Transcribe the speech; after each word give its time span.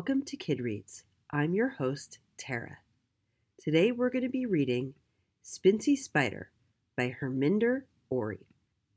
Welcome 0.00 0.22
to 0.22 0.36
Kid 0.38 0.60
Reads. 0.60 1.04
I'm 1.30 1.52
your 1.52 1.68
host, 1.68 2.20
Tara. 2.38 2.78
Today 3.62 3.92
we're 3.92 4.08
going 4.08 4.24
to 4.24 4.30
be 4.30 4.46
reading 4.46 4.94
Spincy 5.44 5.94
Spider 5.94 6.50
by 6.96 7.14
Herminder 7.20 7.82
Ori. 8.08 8.46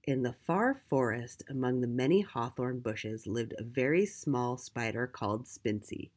In 0.05 0.23
the 0.23 0.31
far 0.47 0.73
forest 0.73 1.43
among 1.49 1.81
the 1.81 1.87
many 1.87 2.21
hawthorn 2.21 2.79
bushes 2.79 3.27
lived 3.27 3.53
a 3.57 3.65
very 3.65 4.05
small 4.05 4.55
spider 4.55 5.05
called 5.05 5.45
Spincy. 5.45 6.11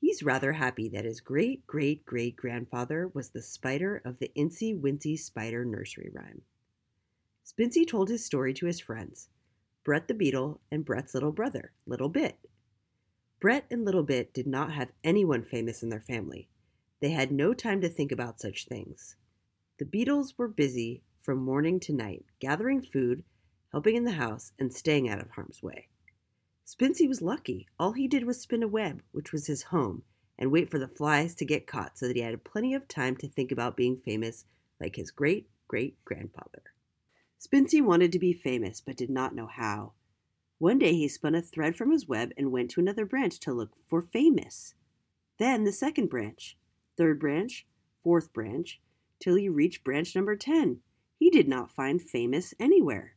He's 0.00 0.22
rather 0.22 0.52
happy 0.52 0.88
that 0.88 1.04
his 1.04 1.20
great 1.20 1.66
great 1.66 2.06
great 2.06 2.34
grandfather 2.34 3.10
was 3.12 3.28
the 3.28 3.42
spider 3.42 4.00
of 4.06 4.20
the 4.20 4.32
Incy 4.34 4.74
Wincy 4.74 5.18
Spider 5.18 5.66
nursery 5.66 6.10
rhyme. 6.14 6.40
Spincy 7.44 7.86
told 7.86 8.08
his 8.08 8.24
story 8.24 8.54
to 8.54 8.64
his 8.64 8.80
friends, 8.80 9.28
Brett 9.84 10.08
the 10.08 10.14
Beetle 10.14 10.62
and 10.72 10.82
Brett's 10.82 11.12
little 11.12 11.30
brother, 11.30 11.72
Little 11.86 12.08
Bit. 12.08 12.38
Brett 13.40 13.66
and 13.70 13.84
Little 13.84 14.02
Bit 14.02 14.34
did 14.34 14.46
not 14.46 14.72
have 14.72 14.90
anyone 15.04 15.44
famous 15.44 15.82
in 15.82 15.90
their 15.90 16.00
family. 16.00 16.48
They 17.00 17.10
had 17.10 17.30
no 17.30 17.54
time 17.54 17.80
to 17.82 17.88
think 17.88 18.10
about 18.10 18.40
such 18.40 18.66
things. 18.66 19.14
The 19.78 19.84
Beetles 19.84 20.36
were 20.36 20.48
busy 20.48 21.02
from 21.20 21.38
morning 21.38 21.78
to 21.80 21.92
night, 21.92 22.24
gathering 22.40 22.82
food, 22.82 23.22
helping 23.70 23.94
in 23.94 24.04
the 24.04 24.12
house, 24.12 24.52
and 24.58 24.72
staying 24.72 25.08
out 25.08 25.20
of 25.20 25.30
harm's 25.30 25.62
way. 25.62 25.88
Spincy 26.66 27.06
was 27.06 27.22
lucky. 27.22 27.68
All 27.78 27.92
he 27.92 28.08
did 28.08 28.24
was 28.24 28.40
spin 28.40 28.62
a 28.62 28.68
web, 28.68 29.02
which 29.12 29.32
was 29.32 29.46
his 29.46 29.64
home, 29.64 30.02
and 30.36 30.50
wait 30.50 30.70
for 30.70 30.78
the 30.78 30.88
flies 30.88 31.34
to 31.36 31.44
get 31.44 31.66
caught 31.66 31.96
so 31.96 32.08
that 32.08 32.16
he 32.16 32.22
had 32.22 32.42
plenty 32.42 32.74
of 32.74 32.88
time 32.88 33.16
to 33.18 33.28
think 33.28 33.52
about 33.52 33.76
being 33.76 33.96
famous 33.96 34.44
like 34.80 34.96
his 34.96 35.10
great 35.10 35.48
great 35.68 36.02
grandfather. 36.04 36.62
Spincy 37.38 37.80
wanted 37.80 38.10
to 38.10 38.18
be 38.18 38.32
famous 38.32 38.80
but 38.80 38.96
did 38.96 39.10
not 39.10 39.34
know 39.34 39.46
how. 39.46 39.92
One 40.58 40.78
day 40.78 40.92
he 40.92 41.06
spun 41.06 41.36
a 41.36 41.42
thread 41.42 41.76
from 41.76 41.92
his 41.92 42.08
web 42.08 42.32
and 42.36 42.50
went 42.50 42.70
to 42.72 42.80
another 42.80 43.06
branch 43.06 43.38
to 43.40 43.52
look 43.52 43.70
for 43.86 44.02
famous. 44.02 44.74
Then 45.38 45.62
the 45.62 45.72
second 45.72 46.08
branch, 46.08 46.56
third 46.96 47.20
branch, 47.20 47.64
fourth 48.02 48.32
branch, 48.32 48.80
till 49.20 49.36
he 49.36 49.48
reached 49.48 49.84
branch 49.84 50.16
number 50.16 50.34
10. 50.34 50.80
He 51.16 51.30
did 51.30 51.46
not 51.48 51.70
find 51.70 52.02
famous 52.02 52.54
anywhere. 52.58 53.14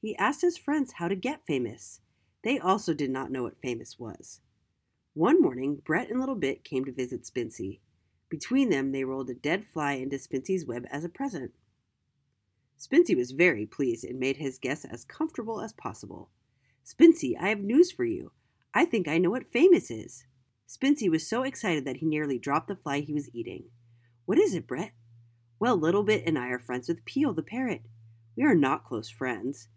He 0.00 0.16
asked 0.16 0.40
his 0.40 0.56
friends 0.56 0.92
how 0.92 1.08
to 1.08 1.14
get 1.14 1.46
famous. 1.46 2.00
They 2.42 2.58
also 2.58 2.94
did 2.94 3.10
not 3.10 3.30
know 3.30 3.42
what 3.42 3.60
famous 3.60 3.98
was. 3.98 4.40
One 5.12 5.40
morning, 5.40 5.82
Brett 5.84 6.10
and 6.10 6.18
Little 6.18 6.34
Bit 6.34 6.64
came 6.64 6.84
to 6.86 6.92
visit 6.92 7.24
Spincy. 7.24 7.80
Between 8.30 8.70
them, 8.70 8.92
they 8.92 9.04
rolled 9.04 9.30
a 9.30 9.34
dead 9.34 9.66
fly 9.66 9.92
into 9.92 10.16
Spincy's 10.16 10.66
web 10.66 10.86
as 10.90 11.04
a 11.04 11.08
present. 11.08 11.52
Spincy 12.78 13.16
was 13.16 13.32
very 13.32 13.66
pleased 13.66 14.04
and 14.04 14.18
made 14.18 14.38
his 14.38 14.58
guests 14.58 14.84
as 14.84 15.04
comfortable 15.04 15.60
as 15.60 15.72
possible. 15.72 16.30
Spincy, 16.84 17.34
I 17.40 17.48
have 17.48 17.60
news 17.60 17.90
for 17.90 18.04
you. 18.04 18.32
I 18.74 18.84
think 18.84 19.08
I 19.08 19.16
know 19.16 19.30
what 19.30 19.50
famous 19.50 19.90
is. 19.90 20.26
Spincy 20.68 21.10
was 21.10 21.26
so 21.26 21.42
excited 21.42 21.86
that 21.86 21.96
he 21.98 22.06
nearly 22.06 22.38
dropped 22.38 22.68
the 22.68 22.76
fly 22.76 23.00
he 23.00 23.14
was 23.14 23.30
eating. 23.32 23.70
What 24.26 24.38
is 24.38 24.54
it, 24.54 24.66
Brett? 24.66 24.92
Well, 25.58 25.76
Little 25.76 26.02
Bit 26.02 26.24
and 26.26 26.38
I 26.38 26.48
are 26.48 26.58
friends 26.58 26.88
with 26.88 27.04
Peel 27.06 27.32
the 27.32 27.42
parrot. 27.42 27.82
We 28.36 28.44
are 28.44 28.54
not 28.54 28.84
close 28.84 29.08
friends. 29.08 29.68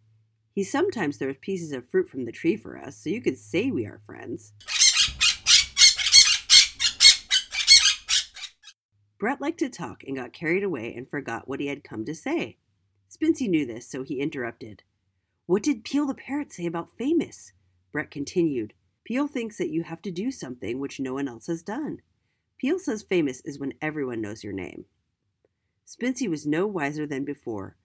He 0.54 0.64
sometimes 0.64 1.16
throws 1.16 1.38
pieces 1.40 1.72
of 1.72 1.90
fruit 1.90 2.10
from 2.10 2.26
the 2.26 2.32
tree 2.32 2.58
for 2.58 2.78
us, 2.78 2.98
so 2.98 3.10
you 3.10 3.22
could 3.22 3.38
say 3.38 3.72
we 3.72 3.86
are 3.86 4.02
friends. 4.06 4.52
Brett 9.18 9.40
liked 9.40 9.60
to 9.60 9.70
talk 9.70 10.04
and 10.04 10.16
got 10.16 10.34
carried 10.34 10.64
away 10.64 10.94
and 10.94 11.10
forgot 11.10 11.48
what 11.48 11.60
he 11.60 11.68
had 11.68 11.84
come 11.84 12.04
to 12.06 12.14
say. 12.14 12.58
Spincy 13.10 13.48
knew 13.48 13.66
this, 13.66 13.90
so 13.90 14.04
he 14.04 14.20
interrupted. 14.20 14.84
What 15.48 15.64
did 15.64 15.86
Peel 15.86 16.06
the 16.06 16.14
parrot 16.14 16.52
say 16.52 16.66
about 16.66 16.98
famous? 16.98 17.54
Brett 17.94 18.12
continued. 18.12 18.74
Peel 19.06 19.28
thinks 19.28 19.58
that 19.58 19.70
you 19.70 19.84
have 19.84 20.02
to 20.02 20.12
do 20.12 20.30
something 20.30 20.78
which 20.78 21.00
no 21.00 21.14
one 21.14 21.30
else 21.30 21.48
has 21.48 21.64
done. 21.64 22.00
Peel 22.58 22.78
says 22.78 23.02
famous 23.02 23.40
is 23.46 23.58
when 23.58 23.74
everyone 23.82 24.20
knows 24.20 24.44
your 24.44 24.52
name. 24.52 24.86
Spincy 25.88 26.30
was 26.30 26.46
no 26.46 26.68
wiser 26.68 27.08
than 27.08 27.24
before. 27.24 27.78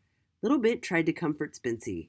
Little 0.42 0.58
Bit 0.58 0.82
tried 0.82 1.06
to 1.06 1.12
comfort 1.12 1.54
Spincy. 1.54 2.08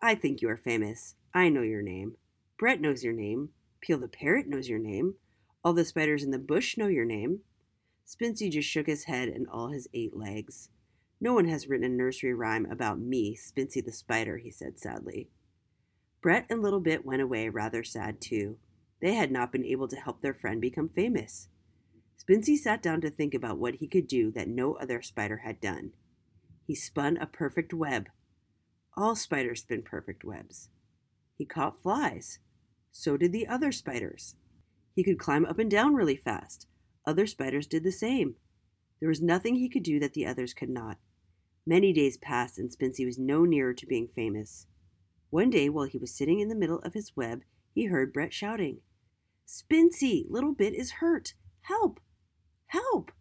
I 0.00 0.14
think 0.14 0.40
you 0.40 0.48
are 0.48 0.56
famous. 0.56 1.16
I 1.34 1.50
know 1.50 1.60
your 1.60 1.82
name. 1.82 2.16
Brett 2.58 2.80
knows 2.80 3.04
your 3.04 3.12
name. 3.12 3.50
Peel 3.82 3.98
the 3.98 4.08
parrot 4.08 4.46
knows 4.46 4.70
your 4.70 4.78
name. 4.78 5.16
All 5.62 5.74
the 5.74 5.84
spiders 5.84 6.22
in 6.22 6.30
the 6.30 6.38
bush 6.38 6.78
know 6.78 6.86
your 6.86 7.04
name. 7.04 7.40
Spincy 8.06 8.50
just 8.50 8.70
shook 8.70 8.86
his 8.86 9.04
head 9.04 9.28
and 9.28 9.46
all 9.48 9.68
his 9.68 9.86
eight 9.92 10.16
legs. 10.16 10.70
No 11.20 11.32
one 11.32 11.48
has 11.48 11.68
written 11.68 11.84
a 11.84 11.88
nursery 11.94 12.34
rhyme 12.34 12.66
about 12.70 12.98
me, 12.98 13.36
Spincy 13.36 13.84
the 13.84 13.92
spider, 13.92 14.38
he 14.38 14.50
said 14.50 14.78
sadly. 14.78 15.28
Brett 16.20 16.46
and 16.48 16.62
Little 16.62 16.80
Bit 16.80 17.04
went 17.04 17.22
away 17.22 17.48
rather 17.48 17.84
sad 17.84 18.20
too. 18.20 18.58
They 19.00 19.14
had 19.14 19.30
not 19.30 19.52
been 19.52 19.64
able 19.64 19.88
to 19.88 19.96
help 19.96 20.20
their 20.22 20.34
friend 20.34 20.60
become 20.60 20.88
famous. 20.88 21.48
Spincy 22.18 22.56
sat 22.56 22.82
down 22.82 23.00
to 23.02 23.10
think 23.10 23.34
about 23.34 23.58
what 23.58 23.76
he 23.76 23.86
could 23.86 24.06
do 24.06 24.30
that 24.32 24.48
no 24.48 24.74
other 24.74 25.02
spider 25.02 25.38
had 25.38 25.60
done. 25.60 25.92
He 26.66 26.74
spun 26.74 27.18
a 27.18 27.26
perfect 27.26 27.74
web. 27.74 28.08
All 28.96 29.14
spiders 29.14 29.60
spin 29.60 29.82
perfect 29.82 30.24
webs. 30.24 30.70
He 31.36 31.44
caught 31.44 31.82
flies. 31.82 32.38
So 32.90 33.16
did 33.16 33.32
the 33.32 33.46
other 33.46 33.72
spiders. 33.72 34.36
He 34.94 35.04
could 35.04 35.18
climb 35.18 35.44
up 35.44 35.58
and 35.58 35.70
down 35.70 35.94
really 35.94 36.16
fast. 36.16 36.66
Other 37.04 37.26
spiders 37.26 37.66
did 37.66 37.84
the 37.84 37.92
same. 37.92 38.36
There 39.04 39.10
was 39.10 39.20
nothing 39.20 39.56
he 39.56 39.68
could 39.68 39.82
do 39.82 40.00
that 40.00 40.14
the 40.14 40.24
others 40.24 40.54
could 40.54 40.70
not. 40.70 40.96
Many 41.66 41.92
days 41.92 42.16
passed, 42.16 42.58
and 42.58 42.70
Spincy 42.70 43.04
was 43.04 43.18
no 43.18 43.44
nearer 43.44 43.74
to 43.74 43.86
being 43.86 44.08
famous. 44.08 44.66
One 45.28 45.50
day, 45.50 45.68
while 45.68 45.84
he 45.84 45.98
was 45.98 46.16
sitting 46.16 46.40
in 46.40 46.48
the 46.48 46.54
middle 46.54 46.78
of 46.78 46.94
his 46.94 47.14
web, 47.14 47.42
he 47.74 47.84
heard 47.84 48.14
Brett 48.14 48.32
shouting, 48.32 48.80
Spincy, 49.46 50.24
little 50.30 50.54
bit 50.54 50.72
is 50.72 51.02
hurt. 51.02 51.34
Help! 51.60 52.00
Help! 52.68 53.12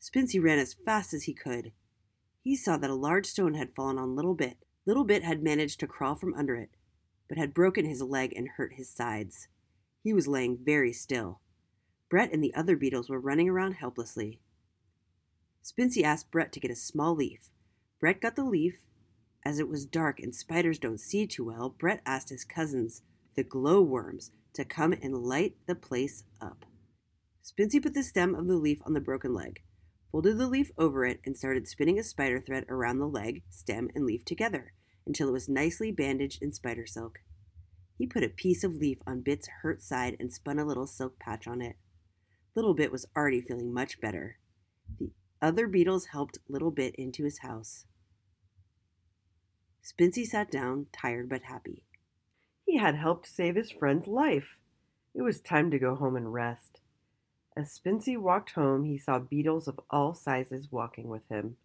Spincy 0.00 0.42
ran 0.42 0.58
as 0.58 0.74
fast 0.74 1.14
as 1.14 1.22
he 1.22 1.32
could. 1.32 1.70
He 2.42 2.56
saw 2.56 2.76
that 2.78 2.90
a 2.90 2.96
large 2.96 3.26
stone 3.26 3.54
had 3.54 3.76
fallen 3.76 3.96
on 3.96 4.16
Little 4.16 4.34
Bit. 4.34 4.56
Little 4.86 5.04
Bit 5.04 5.22
had 5.22 5.40
managed 5.40 5.78
to 5.78 5.86
crawl 5.86 6.16
from 6.16 6.34
under 6.34 6.56
it, 6.56 6.70
but 7.28 7.38
had 7.38 7.54
broken 7.54 7.84
his 7.84 8.02
leg 8.02 8.32
and 8.34 8.48
hurt 8.56 8.72
his 8.72 8.90
sides. 8.90 9.46
He 10.02 10.12
was 10.12 10.26
laying 10.26 10.58
very 10.64 10.92
still. 10.92 11.42
Brett 12.08 12.32
and 12.32 12.42
the 12.42 12.54
other 12.54 12.76
beetles 12.76 13.08
were 13.08 13.20
running 13.20 13.48
around 13.48 13.72
helplessly. 13.72 14.40
Spincy 15.64 16.02
asked 16.02 16.30
Brett 16.30 16.52
to 16.52 16.60
get 16.60 16.70
a 16.70 16.76
small 16.76 17.14
leaf. 17.14 17.50
Brett 17.98 18.20
got 18.20 18.36
the 18.36 18.44
leaf. 18.44 18.78
As 19.44 19.58
it 19.58 19.68
was 19.68 19.86
dark 19.86 20.20
and 20.20 20.34
spiders 20.34 20.78
don't 20.78 21.00
see 21.00 21.26
too 21.26 21.44
well, 21.44 21.70
Brett 21.70 22.02
asked 22.04 22.30
his 22.30 22.44
cousins, 22.44 23.02
the 23.34 23.42
glowworms, 23.42 24.30
to 24.54 24.64
come 24.64 24.92
and 24.92 25.18
light 25.18 25.56
the 25.66 25.74
place 25.74 26.24
up. 26.40 26.64
Spincy 27.44 27.82
put 27.82 27.94
the 27.94 28.02
stem 28.02 28.34
of 28.34 28.46
the 28.46 28.56
leaf 28.56 28.80
on 28.84 28.92
the 28.92 29.00
broken 29.00 29.34
leg 29.34 29.60
folded 30.16 30.38
the 30.38 30.46
leaf 30.46 30.70
over 30.78 31.04
it, 31.04 31.20
and 31.26 31.36
started 31.36 31.68
spinning 31.68 31.98
a 31.98 32.02
spider 32.02 32.40
thread 32.40 32.64
around 32.70 32.98
the 32.98 33.06
leg, 33.06 33.42
stem, 33.50 33.90
and 33.94 34.06
leaf 34.06 34.24
together 34.24 34.72
until 35.06 35.28
it 35.28 35.32
was 35.32 35.46
nicely 35.46 35.92
bandaged 35.92 36.42
in 36.42 36.54
spider 36.54 36.86
silk. 36.86 37.18
He 37.98 38.06
put 38.06 38.24
a 38.24 38.30
piece 38.30 38.64
of 38.64 38.76
leaf 38.76 38.98
on 39.06 39.20
Bit's 39.20 39.46
hurt 39.60 39.82
side 39.82 40.16
and 40.18 40.32
spun 40.32 40.58
a 40.58 40.64
little 40.64 40.86
silk 40.86 41.18
patch 41.18 41.46
on 41.46 41.60
it. 41.60 41.76
Little 42.56 42.74
Bit 42.74 42.90
was 42.90 43.06
already 43.14 43.42
feeling 43.42 43.72
much 43.72 44.00
better. 44.00 44.38
The 44.98 45.10
other 45.42 45.68
beetles 45.68 46.06
helped 46.06 46.38
Little 46.48 46.70
Bit 46.70 46.94
into 46.94 47.24
his 47.24 47.38
house. 47.38 47.84
Spincy 49.84 50.26
sat 50.26 50.50
down, 50.50 50.86
tired 50.90 51.28
but 51.28 51.42
happy. 51.42 51.84
He 52.64 52.78
had 52.78 52.94
helped 52.96 53.28
save 53.28 53.54
his 53.54 53.70
friend's 53.70 54.08
life. 54.08 54.56
It 55.14 55.20
was 55.20 55.40
time 55.40 55.70
to 55.70 55.78
go 55.78 55.94
home 55.94 56.16
and 56.16 56.32
rest. 56.32 56.80
As 57.54 57.78
Spincy 57.78 58.16
walked 58.16 58.52
home, 58.52 58.84
he 58.84 58.96
saw 58.96 59.18
beetles 59.18 59.68
of 59.68 59.78
all 59.90 60.14
sizes 60.14 60.72
walking 60.72 61.08
with 61.08 61.28
him. 61.28 61.58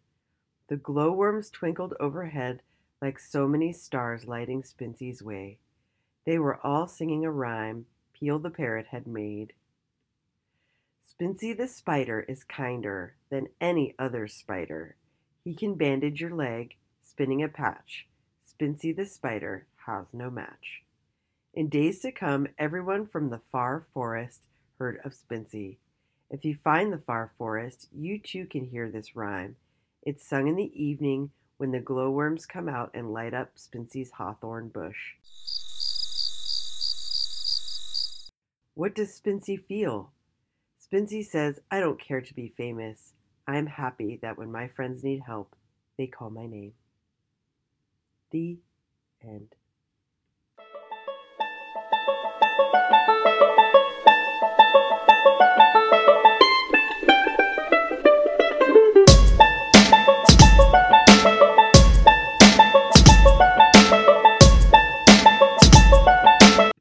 The 0.67 0.75
glowworms 0.75 1.49
twinkled 1.49 1.93
overhead 1.99 2.61
like 3.01 3.17
so 3.17 3.47
many 3.47 3.71
stars 3.71 4.25
lighting 4.25 4.61
Spincy's 4.61 5.23
way. 5.23 5.57
They 6.25 6.37
were 6.37 6.59
all 6.65 6.85
singing 6.85 7.25
a 7.25 7.31
rhyme 7.31 7.85
Peel 8.13 8.37
the 8.37 8.51
parrot 8.51 8.87
had 8.87 9.07
made. 9.07 9.53
Spincy 11.11 11.55
the 11.55 11.67
spider 11.67 12.21
is 12.21 12.43
kinder 12.43 13.15
than 13.29 13.49
any 13.59 13.95
other 13.99 14.27
spider. 14.27 14.95
He 15.43 15.53
can 15.53 15.75
bandage 15.75 16.21
your 16.21 16.33
leg, 16.33 16.75
spinning 17.03 17.43
a 17.43 17.47
patch. 17.47 18.07
Spincy 18.47 18.95
the 18.95 19.05
spider 19.05 19.67
has 19.87 20.07
no 20.13 20.29
match. 20.29 20.83
In 21.53 21.67
days 21.67 21.99
to 22.01 22.11
come, 22.11 22.47
everyone 22.57 23.05
from 23.05 23.29
the 23.29 23.41
far 23.51 23.83
forest 23.93 24.43
heard 24.79 24.99
of 25.03 25.13
Spincy. 25.13 25.77
If 26.29 26.45
you 26.45 26.55
find 26.55 26.93
the 26.93 26.97
far 26.97 27.33
forest, 27.37 27.89
you 27.91 28.17
too 28.17 28.45
can 28.45 28.65
hear 28.65 28.89
this 28.89 29.15
rhyme. 29.15 29.57
It's 30.03 30.27
sung 30.27 30.47
in 30.47 30.55
the 30.55 30.71
evening 30.81 31.31
when 31.57 31.71
the 31.71 31.79
glowworms 31.79 32.45
come 32.45 32.69
out 32.69 32.89
and 32.93 33.11
light 33.11 33.33
up 33.33 33.57
Spincy's 33.57 34.11
hawthorn 34.11 34.69
bush. 34.69 35.15
What 38.75 38.95
does 38.95 39.19
Spincy 39.19 39.61
feel? 39.61 40.13
Spincy 40.91 41.25
says, 41.25 41.59
I 41.69 41.79
don't 41.79 41.99
care 41.99 42.21
to 42.21 42.33
be 42.33 42.53
famous. 42.57 43.13
I'm 43.47 43.67
happy 43.67 44.19
that 44.21 44.37
when 44.37 44.51
my 44.51 44.67
friends 44.67 45.03
need 45.03 45.21
help, 45.25 45.55
they 45.97 46.07
call 46.07 46.29
my 46.29 46.47
name. 46.47 46.73
The 48.31 48.57
end. 49.23 49.55